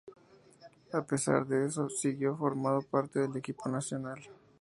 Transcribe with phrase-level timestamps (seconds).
[0.93, 4.17] A pesar de eso, siguió formando parte del equipo nacional.